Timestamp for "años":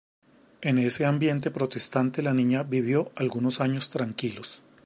3.61-3.91